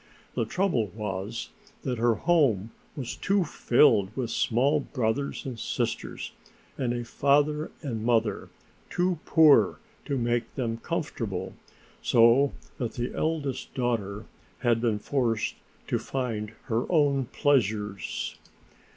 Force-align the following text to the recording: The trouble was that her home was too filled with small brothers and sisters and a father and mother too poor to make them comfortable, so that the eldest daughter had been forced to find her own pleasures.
The 0.33 0.45
trouble 0.45 0.87
was 0.87 1.49
that 1.83 1.99
her 1.99 2.15
home 2.15 2.71
was 2.95 3.15
too 3.15 3.43
filled 3.43 4.09
with 4.17 4.31
small 4.31 4.79
brothers 4.79 5.45
and 5.45 5.59
sisters 5.59 6.31
and 6.75 6.91
a 6.91 7.05
father 7.05 7.69
and 7.83 8.03
mother 8.03 8.49
too 8.89 9.19
poor 9.25 9.77
to 10.05 10.17
make 10.17 10.55
them 10.55 10.77
comfortable, 10.77 11.53
so 12.01 12.51
that 12.79 12.93
the 12.93 13.13
eldest 13.13 13.75
daughter 13.75 14.25
had 14.61 14.81
been 14.81 14.97
forced 14.97 15.53
to 15.85 15.99
find 15.99 16.53
her 16.63 16.91
own 16.91 17.25
pleasures. 17.25 18.39